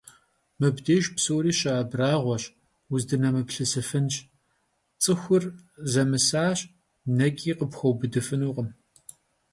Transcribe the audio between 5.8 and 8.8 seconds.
zemısaş, neç'i khıpxueubıdıfınukhım.